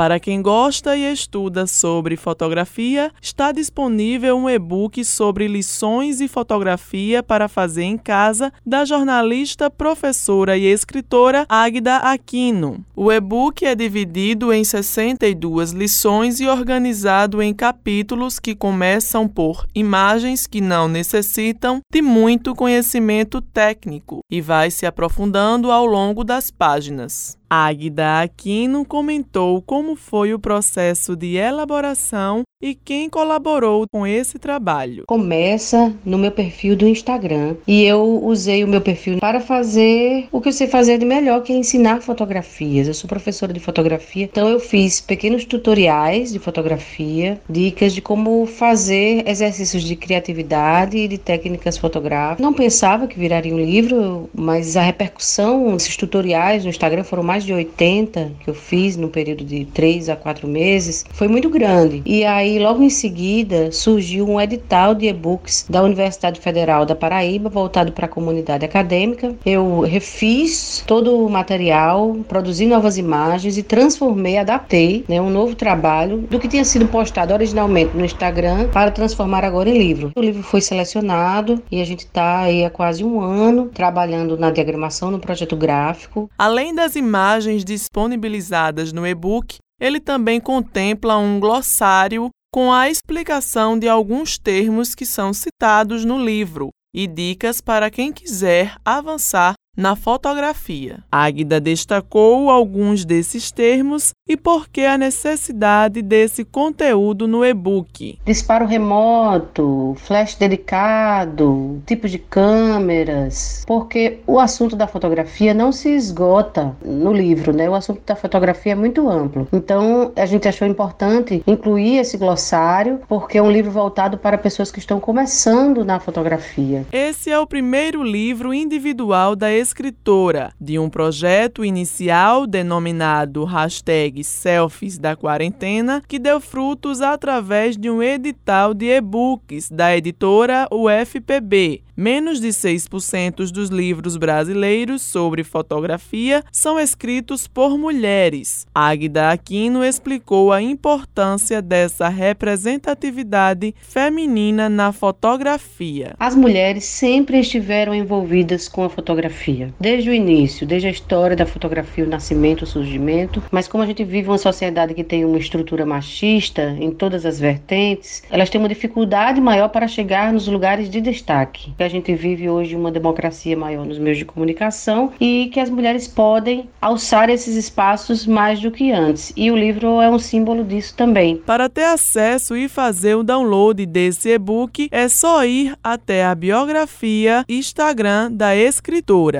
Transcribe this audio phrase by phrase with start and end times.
[0.00, 7.22] Para quem gosta e estuda sobre fotografia, está disponível um e-book sobre lições e fotografia
[7.22, 12.82] para fazer em casa da jornalista, professora e escritora Águida Aquino.
[12.96, 20.46] O e-book é dividido em 62 lições e organizado em capítulos que começam por imagens
[20.46, 27.38] que não necessitam de muito conhecimento técnico e vai se aprofundando ao longo das páginas.
[27.52, 35.04] Águida Aquino comentou como foi o processo de elaboração e quem colaborou com esse trabalho.
[35.06, 40.40] Começa no meu perfil do Instagram e eu usei o meu perfil para fazer o
[40.40, 42.86] que eu sei fazer de melhor, que é ensinar fotografias.
[42.86, 48.44] Eu sou professora de fotografia, então eu fiz pequenos tutoriais de fotografia, dicas de como
[48.44, 52.44] fazer exercícios de criatividade e de técnicas fotográficas.
[52.44, 57.42] Não pensava que viraria um livro, mas a repercussão desses tutoriais no Instagram foram mais
[57.42, 62.02] de 80 que eu fiz no período de 3 a 4 meses, foi muito grande.
[62.04, 66.94] E aí aí, logo em seguida, surgiu um edital de e-books da Universidade Federal da
[66.94, 69.34] Paraíba, voltado para a comunidade acadêmica.
[69.46, 76.18] Eu refiz todo o material, produzi novas imagens e transformei, adaptei né, um novo trabalho
[76.18, 80.12] do que tinha sido postado originalmente no Instagram para transformar agora em livro.
[80.16, 84.50] O livro foi selecionado e a gente está aí há quase um ano trabalhando na
[84.50, 86.28] diagramação, no projeto gráfico.
[86.36, 93.88] Além das imagens disponibilizadas no e-book, ele também contempla um glossário com a explicação de
[93.88, 100.98] alguns termos que são citados no livro e dicas para quem quiser avançar na fotografia.
[101.10, 108.18] Águida destacou alguns desses termos e por que a necessidade desse conteúdo no e-book.
[108.24, 116.76] Disparo remoto, flash dedicado, tipo de câmeras, porque o assunto da fotografia não se esgota
[116.84, 117.68] no livro, né?
[117.68, 119.48] O assunto da fotografia é muito amplo.
[119.52, 124.70] Então, a gente achou importante incluir esse glossário, porque é um livro voltado para pessoas
[124.70, 126.86] que estão começando na fotografia.
[126.92, 134.98] Esse é o primeiro livro individual da escritora de um projeto inicial denominado hashtag Selfies
[134.98, 141.82] da Quarentena, que deu frutos através de um edital de e-books da editora UFPB.
[141.96, 148.66] Menos de 6% dos livros brasileiros sobre fotografia são escritos por mulheres.
[148.74, 156.14] Águida Aquino explicou a importância dessa representatividade feminina na fotografia.
[156.18, 161.36] As mulheres sempre estiveram envolvidas com a fotografia fotografia, desde o início, desde a história
[161.36, 163.42] da fotografia, o nascimento, o surgimento.
[163.50, 167.38] Mas como a gente vive uma sociedade que tem uma estrutura machista em todas as
[167.40, 171.72] vertentes, elas têm uma dificuldade maior para chegar nos lugares de destaque.
[171.78, 176.06] A gente vive hoje uma democracia maior nos meios de comunicação e que as mulheres
[176.06, 179.32] podem alçar esses espaços mais do que antes.
[179.36, 181.36] E o livro é um símbolo disso também.
[181.38, 187.44] Para ter acesso e fazer o download desse e-book, é só ir até a biografia
[187.48, 189.39] Instagram da escritora.